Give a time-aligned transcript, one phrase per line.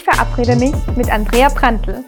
[0.00, 2.02] Ich verabrede mich mit Andrea Prantl.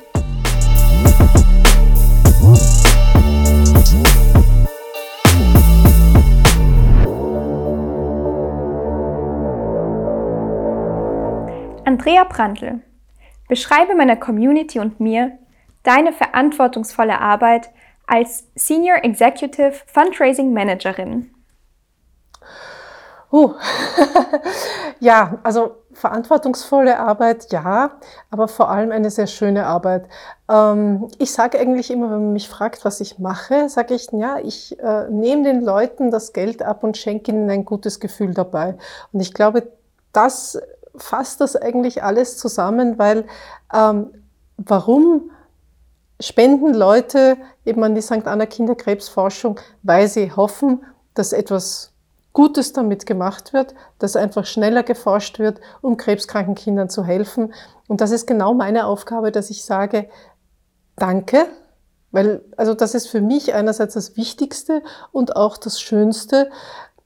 [11.84, 12.80] Andrea Prantl.
[13.50, 15.38] Beschreibe meiner Community und mir
[15.82, 17.68] deine verantwortungsvolle Arbeit
[18.06, 21.30] als Senior Executive Fundraising Managerin.
[23.30, 23.54] Uh.
[25.00, 27.92] ja, also verantwortungsvolle Arbeit, ja,
[28.30, 30.06] aber vor allem eine sehr schöne Arbeit.
[30.48, 34.38] Ähm, ich sage eigentlich immer, wenn man mich fragt, was ich mache, sage ich, ja,
[34.38, 38.76] ich äh, nehme den Leuten das Geld ab und schenke ihnen ein gutes Gefühl dabei.
[39.12, 39.70] Und ich glaube,
[40.12, 40.60] das
[40.96, 43.24] fasst das eigentlich alles zusammen, weil
[43.72, 44.10] ähm,
[44.56, 45.30] warum
[46.20, 48.26] spenden Leute eben an die St.
[48.26, 51.91] Anna Kinderkrebsforschung, weil sie hoffen, dass etwas
[52.32, 57.52] Gutes damit gemacht wird, dass einfach schneller geforscht wird, um krebskranken Kindern zu helfen.
[57.88, 60.08] Und das ist genau meine Aufgabe, dass ich sage,
[60.96, 61.46] danke,
[62.10, 64.82] weil, also das ist für mich einerseits das Wichtigste
[65.12, 66.50] und auch das Schönste.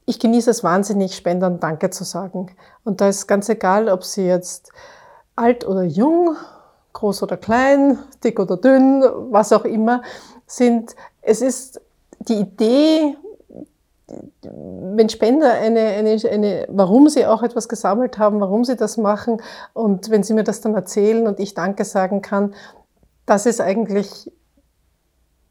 [0.05, 2.55] Ich genieße es wahnsinnig, Spendern Danke zu sagen.
[2.85, 4.71] Und da ist ganz egal, ob sie jetzt
[5.35, 6.37] alt oder jung,
[6.93, 10.03] groß oder klein, dick oder dünn, was auch immer
[10.47, 10.97] sind.
[11.23, 11.81] Es ist
[12.21, 13.17] die Idee
[14.09, 19.43] wenn Spender eine, eine, eine, warum sie auch etwas gesammelt haben, warum sie das machen
[19.73, 22.55] und wenn sie mir das dann erzählen und ich Danke sagen kann,
[23.27, 24.31] das ist eigentlich,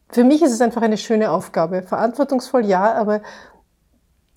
[0.10, 1.84] für mich ist es einfach eine schöne Aufgabe.
[1.84, 3.22] Verantwortungsvoll ja, aber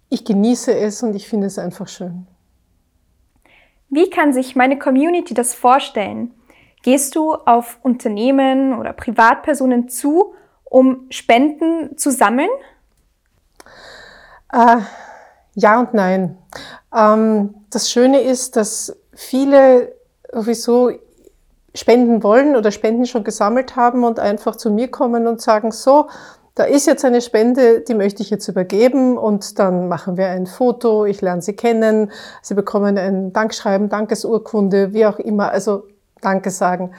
[0.09, 2.27] ich genieße es und ich finde es einfach schön.
[3.89, 6.35] Wie kann sich meine Community das vorstellen?
[6.83, 12.51] Gehst du auf Unternehmen oder Privatpersonen zu, um Spenden zu sammeln?
[14.53, 14.79] Äh,
[15.55, 16.39] ja und nein.
[16.95, 19.95] Ähm, das Schöne ist, dass viele
[20.33, 20.93] sowieso
[21.75, 26.09] spenden wollen oder Spenden schon gesammelt haben und einfach zu mir kommen und sagen, so,
[26.55, 30.47] da ist jetzt eine Spende, die möchte ich jetzt übergeben und dann machen wir ein
[30.47, 32.11] Foto, ich lerne Sie kennen,
[32.43, 35.85] Sie bekommen ein Dankschreiben, Dankesurkunde, wie auch immer, also
[36.21, 36.93] Danke sagen.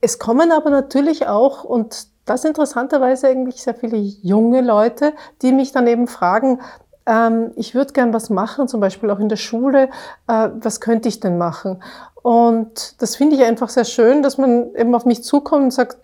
[0.00, 5.12] Es kommen aber natürlich auch, und das interessanterweise eigentlich sehr viele junge Leute,
[5.42, 6.60] die mich dann eben fragen,
[7.06, 9.88] ähm, ich würde gern was machen, zum Beispiel auch in der Schule,
[10.28, 11.82] äh, was könnte ich denn machen?
[12.22, 15.98] Und das finde ich einfach sehr schön, dass man eben auf mich zukommt und sagt,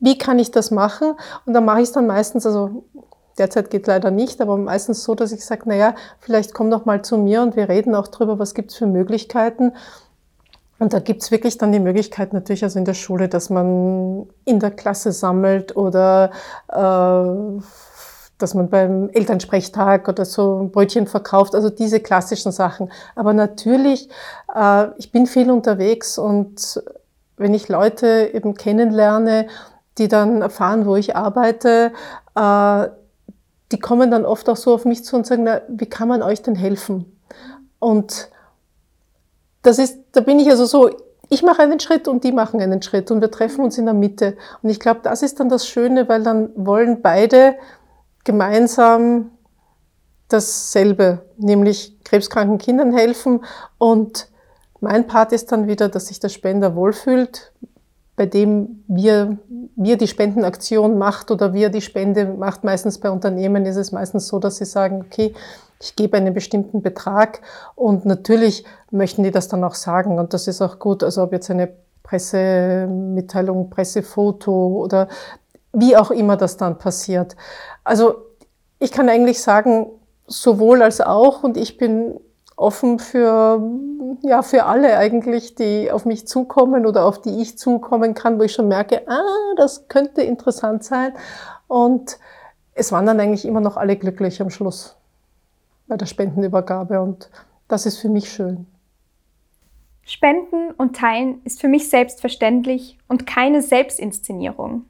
[0.00, 1.14] wie kann ich das machen?
[1.46, 2.84] Und dann mache ich es dann meistens, also
[3.38, 7.02] derzeit geht leider nicht, aber meistens so, dass ich sage, naja, vielleicht komm doch mal
[7.02, 9.72] zu mir und wir reden auch drüber, was gibt es für Möglichkeiten.
[10.82, 14.58] Und da gibt's wirklich dann die Möglichkeit natürlich also in der Schule, dass man in
[14.58, 16.32] der Klasse sammelt oder
[16.66, 17.62] äh,
[18.38, 22.90] dass man beim Elternsprechtag oder so Brötchen verkauft, also diese klassischen Sachen.
[23.14, 24.08] Aber natürlich,
[24.56, 26.82] äh, ich bin viel unterwegs und
[27.36, 29.46] wenn ich Leute eben kennenlerne,
[29.98, 31.92] die dann erfahren, wo ich arbeite,
[32.34, 32.88] äh,
[33.70, 36.22] die kommen dann oft auch so auf mich zu und sagen, na, wie kann man
[36.22, 37.20] euch denn helfen?
[37.78, 38.32] Und
[39.62, 40.90] das ist, da bin ich also so,
[41.28, 43.94] ich mache einen Schritt und die machen einen Schritt und wir treffen uns in der
[43.94, 44.36] Mitte.
[44.62, 47.56] Und ich glaube, das ist dann das Schöne, weil dann wollen beide
[48.24, 49.30] gemeinsam
[50.28, 53.44] dasselbe, nämlich krebskranken Kindern helfen.
[53.78, 54.28] Und
[54.80, 57.52] mein Part ist dann wieder, dass sich der Spender wohlfühlt,
[58.16, 59.38] bei dem wir,
[59.74, 62.62] wir die Spendenaktion macht oder wir die Spende macht.
[62.62, 65.34] Meistens bei Unternehmen ist es meistens so, dass sie sagen, okay,
[65.80, 67.40] ich gebe einen bestimmten Betrag
[67.74, 71.02] und natürlich möchten die das dann auch sagen und das ist auch gut.
[71.02, 75.08] Also ob jetzt eine Pressemitteilung, Pressefoto oder
[75.72, 77.34] wie auch immer das dann passiert.
[77.82, 78.16] Also
[78.78, 79.86] ich kann eigentlich sagen,
[80.26, 82.20] sowohl als auch und ich bin
[82.56, 83.62] offen für,
[84.22, 88.42] ja, für alle eigentlich, die auf mich zukommen oder auf die ich zukommen kann, wo
[88.42, 91.12] ich schon merke, ah, das könnte interessant sein.
[91.66, 92.18] Und
[92.74, 94.96] es waren dann eigentlich immer noch alle glücklich am Schluss
[95.86, 97.30] bei der Spendenübergabe und
[97.68, 98.66] das ist für mich schön.
[100.04, 104.84] Spenden und Teilen ist für mich selbstverständlich und keine Selbstinszenierung.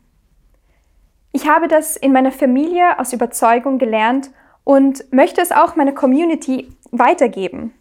[1.32, 4.30] Ich habe das in meiner Familie aus Überzeugung gelernt
[4.64, 7.74] und möchte es auch meiner Community weitergeben.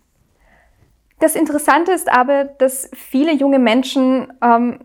[1.19, 4.79] Das Interessante ist aber, dass viele junge Menschen ähm,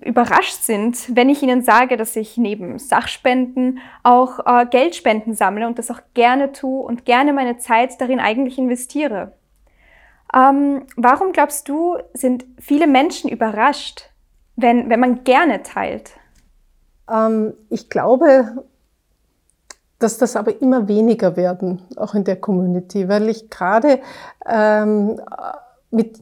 [0.00, 5.78] überrascht sind, wenn ich ihnen sage, dass ich neben Sachspenden auch äh, Geldspenden sammle und
[5.78, 9.32] das auch gerne tue und gerne meine Zeit darin eigentlich investiere.
[10.34, 14.10] Ähm, warum glaubst du, sind viele Menschen überrascht,
[14.56, 16.12] wenn, wenn man gerne teilt?
[17.10, 18.64] Ähm, ich glaube,
[20.04, 24.00] dass das aber immer weniger werden, auch in der Community, weil ich gerade
[24.46, 25.18] ähm,
[25.90, 26.20] mit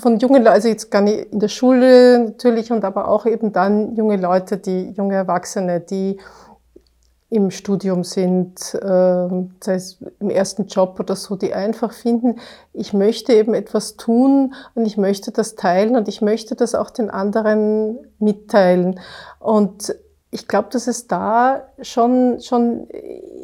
[0.00, 3.52] von jungen Leuten, also jetzt gar nicht in der Schule natürlich und aber auch eben
[3.52, 6.18] dann junge Leute, die junge Erwachsene, die
[7.28, 9.28] im Studium sind, äh,
[9.60, 12.40] sei es im ersten Job oder so, die einfach finden,
[12.72, 16.90] ich möchte eben etwas tun und ich möchte das teilen und ich möchte das auch
[16.90, 18.98] den anderen mitteilen.
[19.38, 19.94] Und
[20.30, 22.88] ich glaube, dass es da schon, schon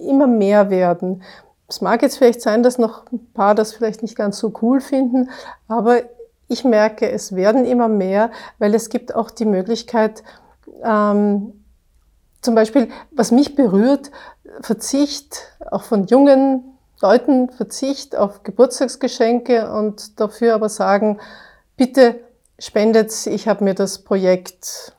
[0.06, 1.22] immer mehr werden.
[1.68, 4.80] Es mag jetzt vielleicht sein, dass noch ein paar das vielleicht nicht ganz so cool
[4.80, 5.30] finden,
[5.68, 6.02] aber
[6.48, 10.22] ich merke, es werden immer mehr, weil es gibt auch die Möglichkeit,
[10.82, 11.64] ähm,
[12.42, 14.10] zum Beispiel, was mich berührt,
[14.60, 16.64] Verzicht auch von jungen
[17.00, 21.20] Leuten, Verzicht auf Geburtstagsgeschenke und dafür aber sagen,
[21.76, 22.20] bitte
[22.58, 24.94] spendet, ich habe mir das Projekt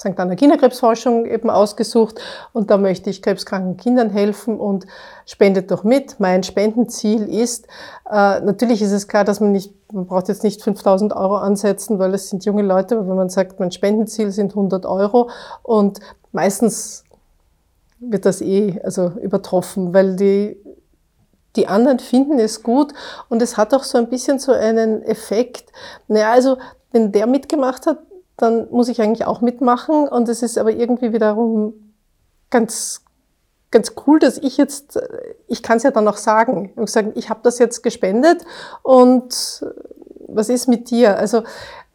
[0.00, 0.18] St.
[0.18, 2.20] Anna Kinderkrebsforschung eben ausgesucht
[2.52, 4.86] und da möchte ich krebskranken Kindern helfen und
[5.26, 6.20] spendet doch mit.
[6.20, 7.66] Mein Spendenziel ist,
[8.08, 11.98] äh, natürlich ist es klar, dass man nicht, man braucht jetzt nicht 5000 Euro ansetzen,
[11.98, 15.30] weil es sind junge Leute, aber wenn man sagt, mein Spendenziel sind 100 Euro
[15.64, 15.98] und
[16.30, 17.02] meistens
[17.98, 20.56] wird das eh also übertroffen, weil die,
[21.56, 22.92] die anderen finden es gut
[23.28, 25.72] und es hat auch so ein bisschen so einen Effekt.
[26.06, 26.58] Naja, also
[26.92, 27.98] wenn der mitgemacht hat,
[28.38, 30.08] dann muss ich eigentlich auch mitmachen.
[30.08, 31.74] Und es ist aber irgendwie wiederum
[32.50, 33.02] ganz
[33.70, 34.98] ganz cool, dass ich jetzt,
[35.46, 38.44] ich kann es ja dann auch sagen, und sagen, ich habe das jetzt gespendet.
[38.82, 39.64] Und
[40.26, 41.18] was ist mit dir?
[41.18, 41.42] Also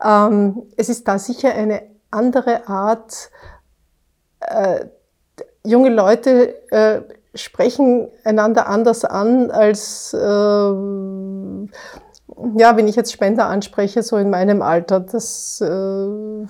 [0.04, 3.32] ähm, es ist da sicher eine andere Art
[4.42, 4.86] äh,
[5.64, 7.02] junge Leute äh,
[7.36, 10.20] sprechen einander anders an als, äh,
[12.58, 15.00] ja, wenn ich jetzt Spender anspreche, so in meinem Alter.
[15.00, 16.46] Das, äh,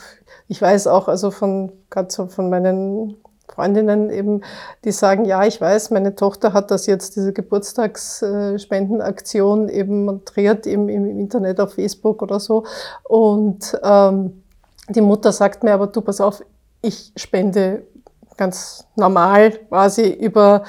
[0.47, 1.71] ich weiß auch, also von,
[2.07, 3.15] so von meinen
[3.47, 4.41] Freundinnen eben,
[4.83, 10.89] die sagen, ja, ich weiß, meine Tochter hat das jetzt, diese Geburtstagsspendenaktion eben montiert im,
[10.89, 12.63] im Internet auf Facebook oder so.
[13.03, 14.41] Und ähm,
[14.89, 16.43] die Mutter sagt mir aber, du, pass auf,
[16.81, 17.83] ich spende
[18.37, 20.63] ganz normal quasi über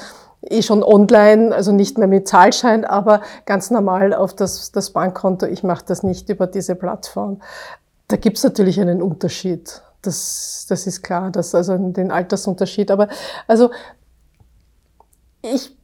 [0.50, 5.46] eh schon online, also nicht mehr mit Zahlschein, aber ganz normal auf das, das Bankkonto.
[5.46, 7.40] Ich mache das nicht über diese Plattform.
[8.08, 9.82] Da gibt's natürlich einen Unterschied.
[10.02, 12.90] Das, das ist klar, das also den Altersunterschied.
[12.90, 13.08] Aber
[13.46, 13.70] also
[15.42, 15.76] ich,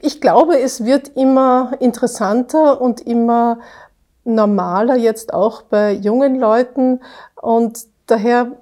[0.00, 3.58] ich glaube, es wird immer interessanter und immer
[4.24, 7.00] normaler jetzt auch bei jungen Leuten
[7.40, 8.52] und daher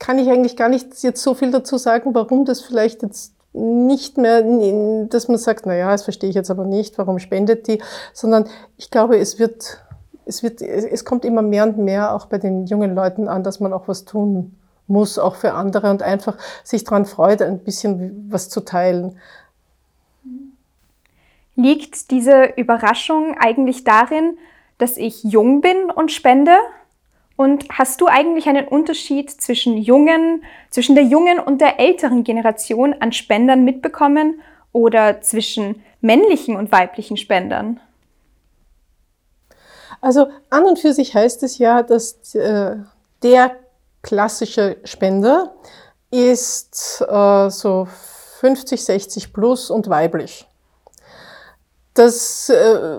[0.00, 4.16] kann ich eigentlich gar nicht jetzt so viel dazu sagen, warum das vielleicht jetzt nicht
[4.16, 4.42] mehr,
[5.06, 7.80] dass man sagt, na ja, das verstehe ich jetzt aber nicht, warum spendet die,
[8.12, 9.78] sondern ich glaube, es wird,
[10.24, 13.60] es wird, es kommt immer mehr und mehr auch bei den jungen Leuten an, dass
[13.60, 14.56] man auch was tun
[14.86, 19.18] muss, auch für andere und einfach sich daran freut, ein bisschen was zu teilen.
[21.56, 24.38] Liegt diese Überraschung eigentlich darin,
[24.78, 26.52] dass ich jung bin und spende?
[27.40, 32.94] Und hast du eigentlich einen Unterschied zwischen jungen, zwischen der jungen und der älteren Generation
[33.00, 34.42] an Spendern mitbekommen
[34.72, 37.80] oder zwischen männlichen und weiblichen Spendern?
[40.02, 42.76] Also an und für sich heißt es ja, dass äh,
[43.22, 43.56] der
[44.02, 45.54] klassische Spender
[46.10, 47.88] ist äh, so
[48.40, 50.46] 50, 60 plus und weiblich.
[51.94, 52.98] Das äh,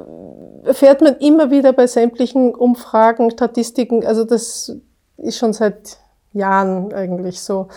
[0.66, 4.06] erfährt man immer wieder bei sämtlichen Umfragen, Statistiken.
[4.06, 4.76] Also das
[5.18, 5.98] ist schon seit
[6.34, 7.68] Jahren eigentlich so.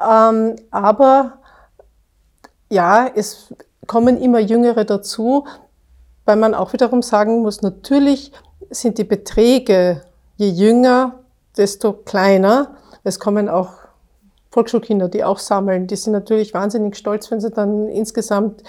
[0.00, 1.38] Ähm, aber
[2.70, 3.54] ja, es
[3.86, 5.46] kommen immer Jüngere dazu,
[6.24, 8.32] weil man auch wiederum sagen muss, natürlich
[8.70, 10.02] sind die Beträge,
[10.36, 11.20] je jünger,
[11.56, 12.76] desto kleiner.
[13.02, 13.70] Es kommen auch
[14.50, 15.86] Volksschulkinder, die auch sammeln.
[15.86, 18.62] Die sind natürlich wahnsinnig stolz, wenn sie dann insgesamt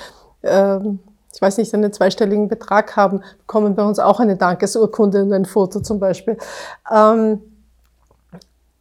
[0.44, 1.00] ähm,
[1.40, 5.46] ich weiß nicht, einen zweistelligen Betrag haben, bekommen bei uns auch eine Dankesurkunde und ein
[5.46, 6.36] Foto zum Beispiel.
[6.94, 7.42] Ähm,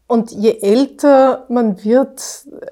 [0.09, 2.21] und je älter man wird,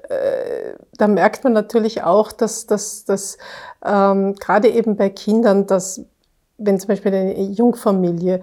[0.09, 3.37] äh, da merkt man natürlich auch, dass, dass, dass
[3.85, 6.01] ähm, gerade eben bei Kindern, dass
[6.57, 8.41] wenn zum Beispiel eine Jungfamilie,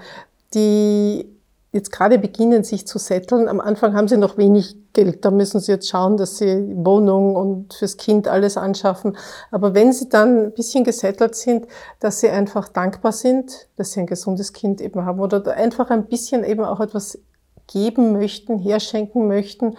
[0.54, 1.28] die
[1.74, 3.48] jetzt gerade beginnen, sich zu setteln.
[3.48, 5.24] Am Anfang haben sie noch wenig Geld.
[5.24, 9.16] Da müssen sie jetzt schauen, dass sie Wohnung und fürs Kind alles anschaffen.
[9.50, 11.66] Aber wenn sie dann ein bisschen gesettelt sind,
[11.98, 16.06] dass sie einfach dankbar sind, dass sie ein gesundes Kind eben haben oder einfach ein
[16.06, 17.18] bisschen eben auch etwas
[17.66, 19.76] geben möchten, herschenken möchten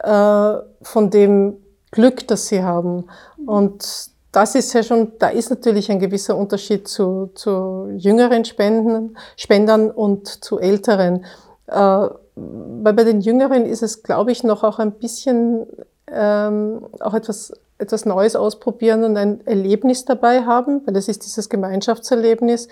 [0.00, 1.56] äh, von dem
[1.90, 3.06] Glück, das sie haben.
[3.44, 9.16] Und das ist ja schon, da ist natürlich ein gewisser Unterschied zu, zu jüngeren Spenden,
[9.36, 11.24] Spendern und zu älteren.
[11.66, 15.66] Äh, weil bei den Jüngeren ist es, glaube ich, noch auch ein bisschen
[16.10, 21.48] ähm, auch etwas etwas Neues ausprobieren und ein Erlebnis dabei haben, weil es ist dieses
[21.48, 22.68] Gemeinschaftserlebnis.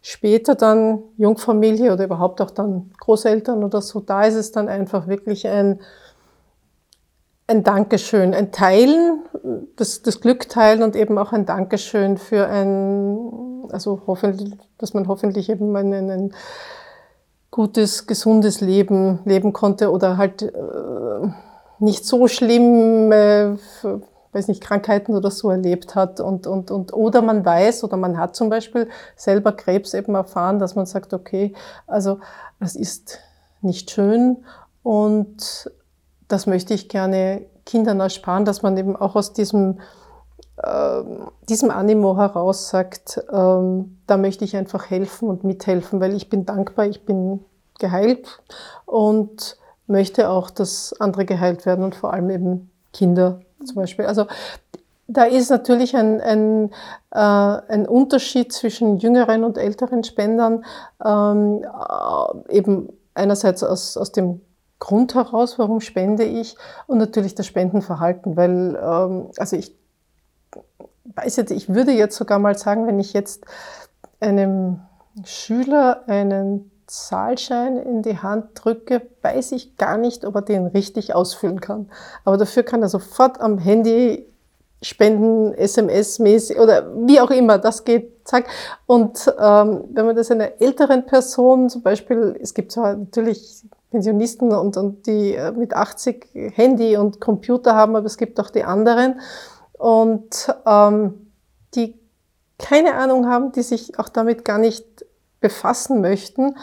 [0.00, 5.08] Später dann Jungfamilie oder überhaupt auch dann Großeltern oder so, da ist es dann einfach
[5.08, 5.80] wirklich ein,
[7.56, 9.22] ein Dankeschön, ein Teilen,
[9.76, 15.08] das, das Glück teilen und eben auch ein Dankeschön für ein, also hoffentlich, dass man
[15.08, 16.34] hoffentlich eben einen, ein
[17.50, 20.52] gutes, gesundes Leben leben konnte oder halt äh,
[21.78, 23.56] nicht so schlimm, äh,
[24.32, 28.18] weiß nicht, Krankheiten oder so erlebt hat und, und, und, oder man weiß oder man
[28.18, 31.54] hat zum Beispiel selber Krebs eben erfahren, dass man sagt, okay,
[31.86, 32.20] also
[32.60, 33.20] das ist
[33.62, 34.44] nicht schön
[34.82, 35.70] und
[36.28, 39.80] das möchte ich gerne Kindern ersparen, dass man eben auch aus diesem,
[40.62, 41.02] äh,
[41.48, 46.46] diesem Animo heraus sagt, äh, da möchte ich einfach helfen und mithelfen, weil ich bin
[46.46, 47.44] dankbar, ich bin
[47.78, 48.42] geheilt
[48.86, 49.56] und
[49.86, 54.06] möchte auch, dass andere geheilt werden und vor allem eben Kinder zum Beispiel.
[54.06, 54.26] Also
[55.08, 56.70] da ist natürlich ein, ein,
[57.12, 60.64] äh, ein Unterschied zwischen jüngeren und älteren Spendern,
[61.04, 64.40] ähm, äh, eben einerseits aus, aus dem
[64.78, 66.56] Grund heraus, warum spende ich
[66.86, 69.74] und natürlich das Spendenverhalten, weil ähm, also ich
[71.14, 73.44] weiß jetzt, ich würde jetzt sogar mal sagen, wenn ich jetzt
[74.20, 74.80] einem
[75.24, 81.14] Schüler einen Zahlschein in die Hand drücke, weiß ich gar nicht, ob er den richtig
[81.14, 81.90] ausfüllen kann.
[82.24, 84.26] Aber dafür kann er sofort am Handy
[84.82, 88.46] spenden, SMS-mäßig oder wie auch immer, das geht, zack.
[88.86, 94.52] Und ähm, wenn man das einer älteren Person, zum Beispiel, es gibt zwar natürlich Pensionisten
[94.52, 98.64] und, und die äh, mit 80 Handy und Computer haben, aber es gibt auch die
[98.64, 99.20] anderen
[99.72, 101.30] und ähm,
[101.74, 101.98] die
[102.58, 105.04] keine Ahnung haben, die sich auch damit gar nicht
[105.40, 106.56] befassen möchten.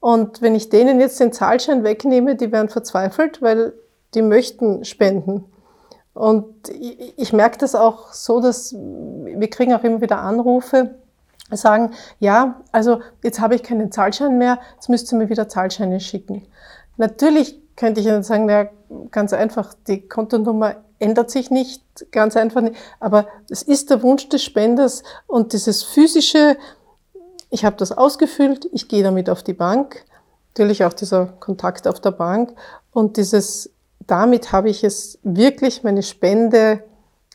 [0.00, 3.72] Und wenn ich denen jetzt den Zahlschein wegnehme, die werden verzweifelt, weil
[4.14, 5.44] die möchten spenden.
[6.14, 10.96] Und ich, ich merke das auch so, dass wir kriegen auch immer wieder Anrufe,
[11.56, 16.00] sagen, ja, also jetzt habe ich keinen Zahlschein mehr, jetzt müsst ihr mir wieder Zahlscheine
[16.00, 16.46] schicken.
[16.96, 18.68] Natürlich könnte ich Ihnen sagen, ja,
[19.10, 24.28] ganz einfach, die Kontonummer ändert sich nicht, ganz einfach nicht, aber es ist der Wunsch
[24.28, 26.56] des Spenders und dieses physische,
[27.50, 30.04] ich habe das ausgefüllt, ich gehe damit auf die Bank,
[30.48, 32.52] natürlich auch dieser Kontakt auf der Bank
[32.92, 33.70] und dieses,
[34.06, 36.82] damit habe ich es wirklich meine Spende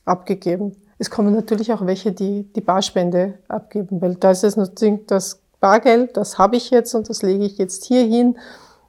[0.03, 0.75] abgegeben.
[1.03, 5.41] Es kommen natürlich auch welche, die die Barspende abgeben, weil da ist es natürlich das
[5.59, 8.37] Bargeld, das habe ich jetzt und das lege ich jetzt hier hin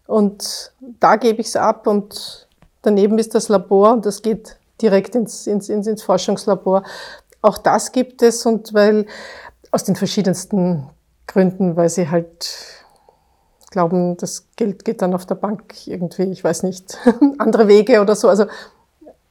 [0.06, 2.47] und da gebe ich es ab und
[2.83, 6.85] daneben ist das Labor und das geht direkt ins, ins, ins, ins Forschungslabor.
[7.42, 9.06] Auch das gibt es und weil
[9.73, 10.88] aus den verschiedensten
[11.26, 12.49] Gründen, weil sie halt
[13.73, 16.97] glauben, das Geld geht dann auf der Bank irgendwie, ich weiß nicht,
[17.38, 18.28] andere Wege oder so.
[18.28, 18.47] Also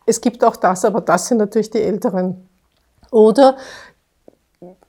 [0.06, 2.50] es gibt auch das, aber das sind natürlich die Älteren.
[3.14, 3.58] Oder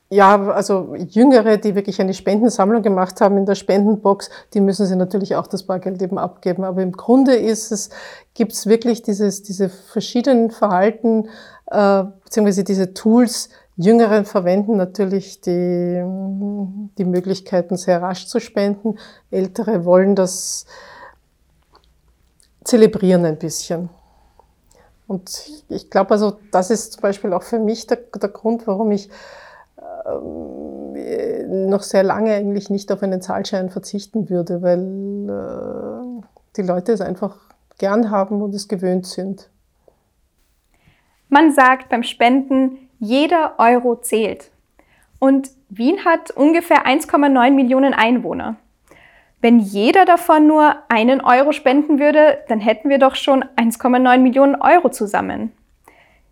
[0.09, 4.97] ja, also Jüngere, die wirklich eine Spendensammlung gemacht haben in der Spendenbox, die müssen sie
[4.97, 6.65] natürlich auch das Bargeld eben abgeben.
[6.65, 7.91] Aber im Grunde ist es,
[8.33, 11.29] gibt es wirklich dieses, diese verschiedenen Verhalten,
[11.67, 16.01] äh, beziehungsweise diese Tools, Jüngeren verwenden natürlich die,
[16.97, 18.99] die Möglichkeiten, sehr rasch zu spenden.
[19.33, 20.67] Ältere wollen das
[22.63, 23.91] zelebrieren ein bisschen.
[25.07, 28.91] Und ich glaube also, das ist zum Beispiel auch für mich der, der Grund, warum
[28.91, 29.11] ich
[30.07, 34.81] ähm, noch sehr lange eigentlich nicht auf einen Zahlschein verzichten würde, weil
[35.29, 36.25] äh,
[36.57, 37.37] die Leute es einfach
[37.79, 39.51] gern haben und es gewöhnt sind.
[41.29, 44.51] Man sagt beim Spenden, jeder Euro zählt.
[45.19, 48.57] Und Wien hat ungefähr 1,9 Millionen Einwohner.
[49.45, 54.55] Wenn jeder davon nur einen Euro spenden würde, dann hätten wir doch schon 1,9 Millionen
[54.55, 55.53] Euro zusammen.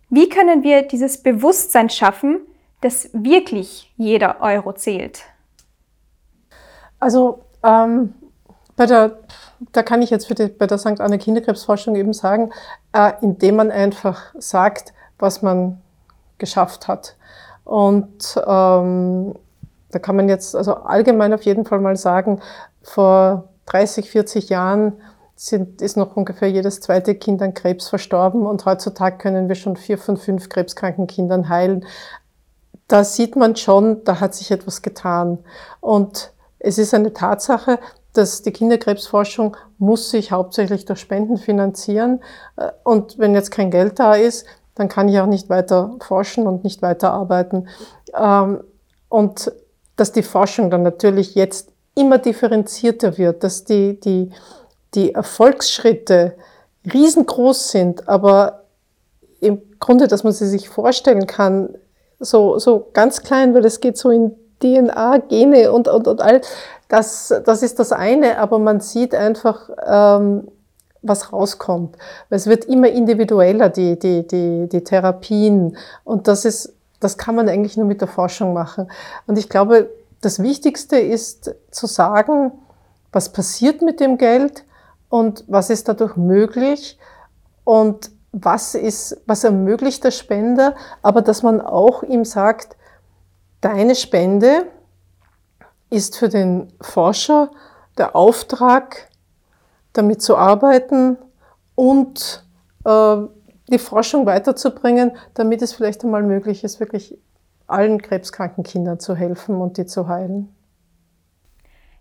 [0.09, 2.39] Wie können wir dieses Bewusstsein schaffen,
[2.81, 5.21] dass wirklich jeder Euro zählt?
[6.99, 8.15] Also ähm,
[8.75, 9.19] bei der,
[9.73, 10.99] da kann ich jetzt für die, bei der St.
[10.99, 12.49] Anna Kinderkrebsforschung eben sagen,
[12.93, 15.79] äh, indem man einfach sagt, was man
[16.39, 17.15] geschafft hat.
[17.63, 19.35] Und ähm,
[19.93, 22.41] da kann man jetzt also allgemein auf jeden Fall mal sagen,
[22.81, 24.93] vor 30, 40 Jahren
[25.35, 29.77] sind, ist noch ungefähr jedes zweite Kind an Krebs verstorben und heutzutage können wir schon
[29.77, 31.85] vier von fünf krebskranken Kindern heilen
[32.87, 35.39] da sieht man schon, da hat sich etwas getan.
[35.79, 37.79] Und es ist eine Tatsache,
[38.13, 42.21] dass die Kinderkrebsforschung muss sich hauptsächlich durch Spenden finanzieren.
[42.83, 44.45] Und wenn jetzt kein Geld da ist,
[44.75, 47.67] dann kann ich auch nicht weiter forschen und nicht weiter arbeiten.
[48.15, 48.63] Ähm,
[49.09, 49.51] und
[49.95, 54.31] dass die Forschung dann natürlich jetzt immer differenzierter wird, dass die, die,
[54.95, 56.35] die Erfolgsschritte
[56.91, 58.63] riesengroß sind, aber
[59.39, 61.75] im Grunde, dass man sie sich vorstellen kann,
[62.19, 66.41] so, so ganz klein, weil es geht so in DNA, Gene und, und, und all,
[66.87, 70.47] das, das ist das eine, aber man sieht einfach, ähm,
[71.01, 71.97] was rauskommt.
[72.29, 75.77] Weil es wird immer individueller, die, die, die, die Therapien.
[76.03, 76.73] Und das ist,
[77.03, 78.89] das kann man eigentlich nur mit der Forschung machen.
[79.27, 79.89] Und ich glaube,
[80.21, 82.51] das Wichtigste ist zu sagen,
[83.11, 84.65] was passiert mit dem Geld
[85.09, 86.97] und was ist dadurch möglich
[87.63, 92.75] und was ist, was ermöglicht der Spender, aber dass man auch ihm sagt,
[93.61, 94.65] deine Spende
[95.89, 97.51] ist für den Forscher
[97.97, 99.09] der Auftrag,
[99.93, 101.17] damit zu arbeiten
[101.75, 102.43] und
[102.85, 103.17] äh,
[103.73, 107.17] die Forschung weiterzubringen, damit es vielleicht einmal möglich ist, wirklich
[107.67, 110.55] allen krebskranken Kindern zu helfen und die zu heilen.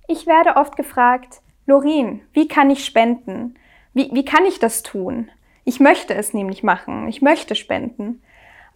[0.06, 3.56] Ich werde oft gefragt, Lorin, wie kann ich spenden?
[3.94, 5.30] Wie, wie kann ich das tun?
[5.64, 7.08] Ich möchte es nämlich machen.
[7.08, 8.22] Ich möchte spenden.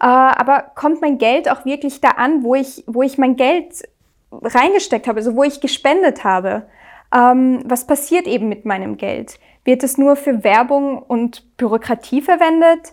[0.00, 3.82] Äh, aber kommt mein Geld auch wirklich da an, wo ich, wo ich mein Geld
[4.30, 6.68] reingesteckt habe, also wo ich gespendet habe?
[7.16, 9.40] Ähm, was passiert eben mit meinem Geld?
[9.64, 12.92] Wird es nur für Werbung und Bürokratie verwendet?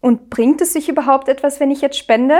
[0.00, 2.38] Und bringt es sich überhaupt etwas, wenn ich jetzt spende?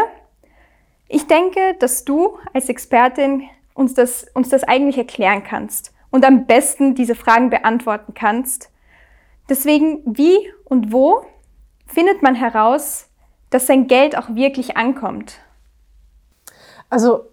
[1.08, 3.44] Ich denke, dass du als Expertin
[3.74, 8.70] uns das, uns das eigentlich erklären kannst und am besten diese Fragen beantworten kannst.
[9.48, 11.24] Deswegen, wie und wo
[11.86, 13.08] findet man heraus,
[13.50, 15.40] dass sein Geld auch wirklich ankommt?
[16.88, 17.30] Also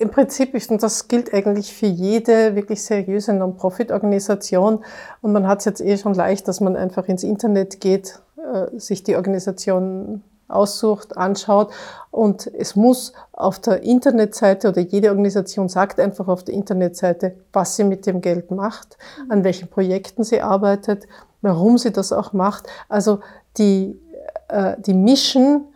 [0.00, 4.82] im Prinzip ist, und das gilt eigentlich für jede wirklich seriöse Non-Profit-Organisation,
[5.20, 8.78] und man hat es jetzt eh schon leicht, dass man einfach ins Internet geht, äh,
[8.78, 11.70] sich die Organisation aussucht, anschaut.
[12.10, 17.76] Und es muss auf der Internetseite oder jede Organisation sagt einfach auf der Internetseite, was
[17.76, 18.96] sie mit dem Geld macht,
[19.28, 21.06] an welchen Projekten sie arbeitet,
[21.42, 22.66] warum sie das auch macht.
[22.88, 23.20] Also
[23.58, 24.00] die,
[24.48, 25.66] äh, die Mission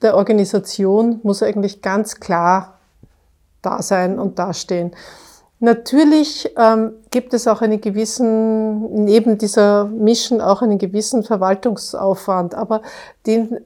[0.00, 2.73] der Organisation muss eigentlich ganz klar
[3.64, 4.92] da sein und dastehen.
[5.60, 12.82] Natürlich ähm, gibt es auch einen gewissen, neben dieser Mission auch einen gewissen Verwaltungsaufwand, aber
[13.26, 13.60] den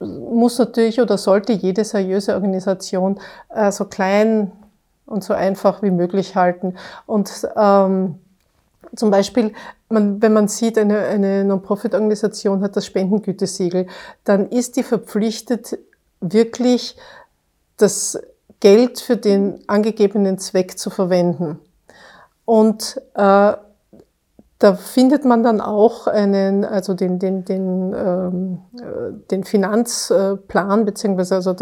[0.00, 4.52] muss natürlich oder sollte jede seriöse Organisation äh, so klein
[5.06, 6.76] und so einfach wie möglich halten.
[7.06, 8.18] Und ähm,
[8.94, 9.52] zum Beispiel,
[9.88, 13.86] man, wenn man sieht, eine, eine Non-Profit-Organisation hat das Spendengütesiegel,
[14.24, 15.78] dann ist die verpflichtet,
[16.20, 16.96] wirklich
[17.76, 18.20] das
[18.60, 21.60] Geld für den angegebenen Zweck zu verwenden.
[22.44, 23.52] Und äh,
[24.60, 31.36] da findet man dann auch einen, also den, den, den, ähm, äh, den Finanzplan, beziehungsweise
[31.36, 31.54] also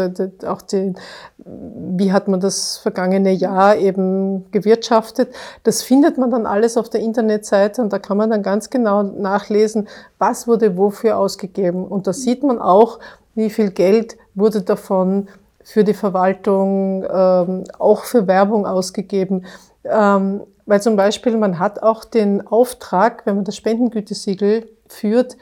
[0.46, 0.96] auch den,
[1.44, 5.28] wie hat man das vergangene Jahr eben gewirtschaftet.
[5.62, 9.02] Das findet man dann alles auf der Internetseite und da kann man dann ganz genau
[9.02, 11.84] nachlesen, was wurde wofür ausgegeben.
[11.84, 12.98] Und da sieht man auch,
[13.34, 15.28] wie viel Geld wurde davon
[15.66, 19.46] für die Verwaltung, ähm, auch für Werbung ausgegeben.
[19.82, 25.36] Ähm, weil zum Beispiel man hat auch den Auftrag, wenn man das Spendengütesiegel führt,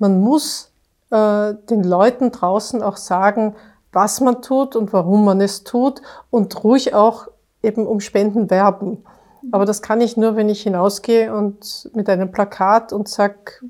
[0.00, 0.72] man muss
[1.10, 3.54] äh, den Leuten draußen auch sagen,
[3.92, 7.28] was man tut und warum man es tut und ruhig auch
[7.62, 9.04] eben um Spenden werben.
[9.52, 13.62] Aber das kann ich nur, wenn ich hinausgehe und mit einem Plakat und sag,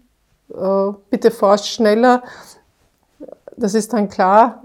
[0.48, 2.22] äh, bitte forscht schneller.
[3.54, 4.62] Das ist dann klar,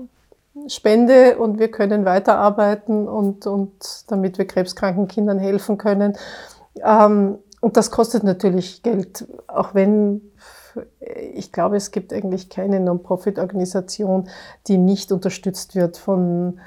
[0.68, 6.18] Spende und wir können weiterarbeiten und, und damit wir krebskranken Kindern helfen können.
[6.84, 10.22] Ähm, und das kostet natürlich Geld, auch wenn
[11.34, 14.30] ich glaube, es gibt eigentlich keine Non-Profit-Organisation,
[14.68, 16.60] die nicht unterstützt wird von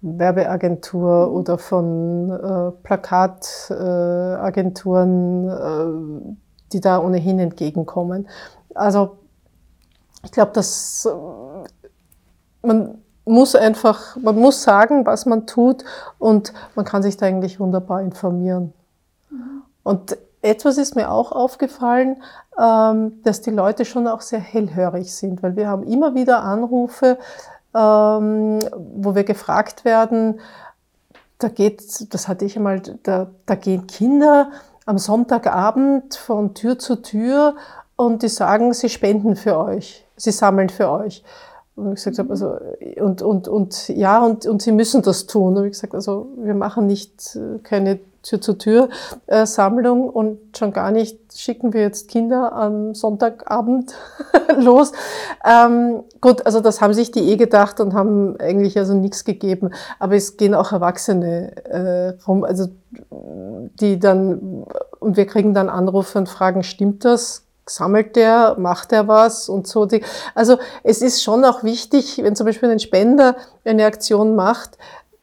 [0.00, 1.34] Werbeagentur mhm.
[1.34, 6.34] oder von äh, Plakatagenturen, äh,
[6.72, 8.28] die da ohnehin entgegenkommen.
[8.74, 9.18] Also
[10.24, 11.10] ich glaube, dass äh,
[12.66, 12.98] man
[13.30, 15.84] muss einfach, man muss sagen, was man tut
[16.18, 18.72] und man kann sich da eigentlich wunderbar informieren.
[19.30, 19.62] Mhm.
[19.82, 22.22] Und etwas ist mir auch aufgefallen,
[22.58, 27.18] ähm, dass die Leute schon auch sehr hellhörig sind, weil wir haben immer wieder Anrufe,
[27.74, 30.40] ähm, wo wir gefragt werden,
[31.38, 34.50] da geht, das hatte ich einmal, da, da gehen Kinder
[34.86, 37.54] am Sonntagabend von Tür zu Tür
[37.96, 41.22] und die sagen, sie spenden für euch, sie sammeln für euch.
[41.76, 42.56] Und ich gesagt habe, also,
[43.00, 45.56] und, und, und ja, und, und sie müssen das tun.
[45.56, 51.18] Und ich gesagt, also wir machen nicht äh, keine Tür-zu-Tür-Sammlung äh, und schon gar nicht
[51.34, 53.94] schicken wir jetzt Kinder am Sonntagabend
[54.58, 54.92] los.
[55.44, 59.70] Ähm, gut, also das haben sich die eh gedacht und haben eigentlich also nichts gegeben.
[59.98, 62.68] Aber es gehen auch Erwachsene äh, rum, also
[63.80, 64.64] die dann,
[64.98, 67.46] und wir kriegen dann Anrufe und fragen, stimmt das?
[67.70, 69.86] Sammelt der, macht er was und so.
[69.86, 70.02] Die,
[70.34, 74.78] also es ist schon auch wichtig, wenn zum Beispiel ein Spender eine Aktion macht,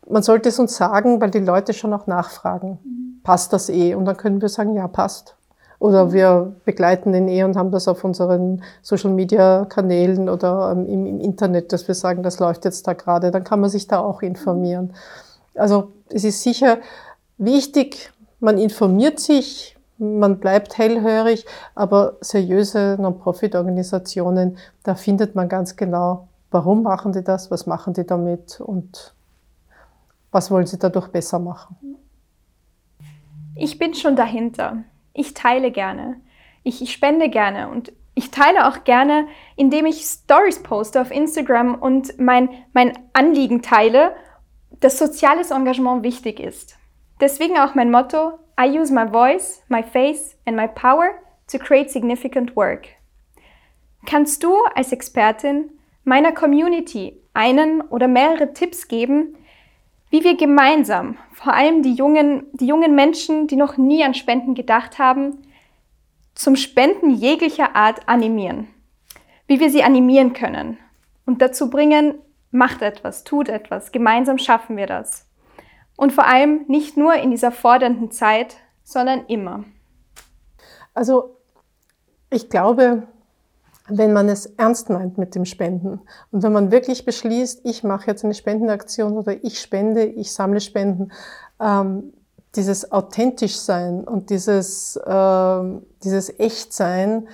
[0.10, 3.22] man sollte es uns sagen, weil die Leute schon auch nachfragen, mhm.
[3.24, 3.94] passt das eh?
[3.94, 5.36] Und dann können wir sagen, ja, passt.
[5.80, 6.14] Oder mhm.
[6.14, 11.06] wir begleiten den eh und haben das auf unseren Social Media Kanälen oder ähm, im,
[11.06, 13.32] im, Internet, dass wir sagen, das läuft jetzt da gerade.
[13.32, 14.94] Dann kann man sich da auch informieren.
[15.56, 16.78] Also es ist sicher
[17.38, 26.28] wichtig, man informiert sich, man bleibt hellhörig, aber seriöse Non-Profit-Organisationen, da findet man ganz genau,
[26.52, 29.14] warum machen die das, was machen die damit und
[30.32, 31.98] was wollen sie dadurch besser machen.
[33.56, 34.84] Ich bin schon dahinter.
[35.14, 36.18] Ich teile gerne.
[36.64, 41.76] Ich, ich spende gerne und ich teile auch gerne, indem ich Stories poste auf Instagram
[41.76, 44.16] und mein, mein Anliegen teile,
[44.80, 46.78] dass soziales Engagement wichtig ist.
[47.20, 51.91] Deswegen auch mein Motto, I use my voice, my face and my power to create
[51.91, 52.88] significant work.
[54.06, 55.70] Kannst du als Expertin
[56.04, 59.36] meiner Community einen oder mehrere Tipps geben,
[60.10, 64.56] wie wir gemeinsam, vor allem die jungen, die jungen Menschen, die noch nie an Spenden
[64.56, 65.38] gedacht haben,
[66.34, 68.67] zum Spenden jeglicher Art animieren.
[69.46, 70.78] Wie wir sie animieren können
[71.26, 72.15] und dazu bringen,
[72.52, 75.27] macht etwas, tut etwas, gemeinsam schaffen wir das.
[75.98, 79.66] Und vor allem nicht nur in dieser fordernden Zeit, sondern immer.
[80.94, 81.36] Also
[82.30, 83.04] ich glaube,
[83.90, 88.08] wenn man es ernst meint mit dem Spenden und wenn man wirklich beschließt, ich mache
[88.08, 91.12] jetzt eine Spendenaktion oder ich spende, ich sammle Spenden,
[91.60, 92.14] ähm,
[92.56, 95.64] dieses authentisch sein und dieses, äh,
[96.04, 97.28] dieses Echtsein,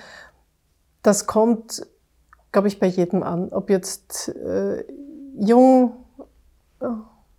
[1.02, 1.86] das kommt,
[2.52, 3.48] glaube ich, bei jedem an.
[3.52, 4.84] Ob jetzt äh,
[5.38, 5.92] jung,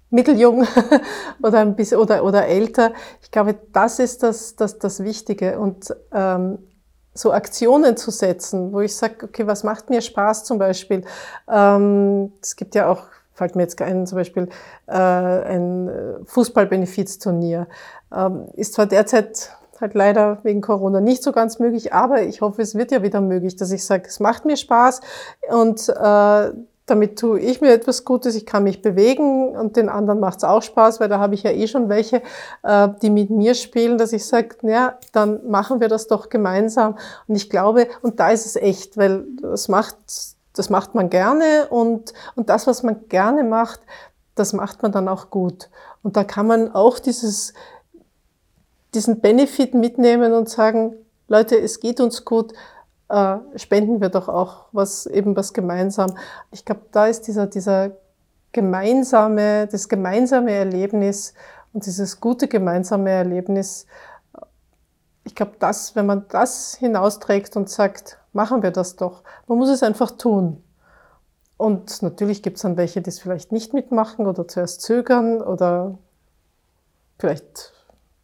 [0.10, 0.66] mitteljung
[1.44, 2.94] oder ein bisschen oder, oder älter.
[3.22, 5.60] Ich glaube, das ist das, das, das Wichtige.
[5.60, 6.60] Und ähm,
[7.14, 11.04] so Aktionen zu setzen, wo ich sage, okay, was macht mir Spaß zum Beispiel?
[11.50, 14.50] Ähm, es gibt ja auch, fällt mir jetzt ein, zum Beispiel
[14.88, 15.90] äh, ein
[16.26, 17.68] Fußballbenefizturnier.
[18.14, 22.62] Ähm, ist zwar derzeit halt leider wegen Corona nicht so ganz möglich, aber ich hoffe,
[22.62, 25.02] es wird ja wieder möglich, dass ich sage, es macht mir Spaß
[25.50, 26.52] und äh,
[26.86, 30.44] damit tue ich mir etwas Gutes, ich kann mich bewegen und den anderen macht es
[30.44, 32.22] auch Spaß, weil da habe ich ja eh schon welche,
[32.64, 36.98] äh, die mit mir spielen, dass ich sage, ja, dann machen wir das doch gemeinsam.
[37.28, 39.98] Und ich glaube, und da ist es echt, weil das macht,
[40.54, 43.80] das macht man gerne und, und das, was man gerne macht,
[44.36, 45.70] das macht man dann auch gut.
[46.04, 47.54] Und da kann man auch dieses,
[48.94, 50.94] diesen Benefit mitnehmen und sagen,
[51.28, 52.54] Leute, es geht uns gut,
[53.10, 56.18] äh, spenden wir doch auch was, eben was gemeinsam.
[56.52, 57.92] Ich glaube, da ist dieser, dieser
[58.52, 61.34] gemeinsame, das gemeinsame Erlebnis
[61.74, 63.86] und dieses gute gemeinsame Erlebnis,
[65.26, 69.70] ich glaube, das, wenn man das hinausträgt und sagt, machen wir das doch, man muss
[69.70, 70.64] es einfach tun.
[71.58, 75.98] Und natürlich gibt es dann welche, die es vielleicht nicht mitmachen oder zuerst zögern oder
[77.18, 77.74] vielleicht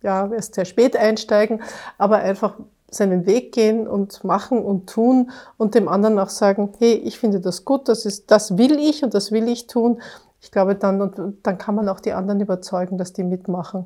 [0.02, 1.62] ja, erst sehr spät einsteigen,
[1.98, 2.56] aber einfach
[2.92, 7.40] seinen Weg gehen und machen und tun und dem anderen auch sagen, hey, ich finde
[7.40, 10.02] das gut, das ist, das will ich und das will ich tun.
[10.42, 13.86] Ich glaube, dann, und dann kann man auch die anderen überzeugen, dass die mitmachen.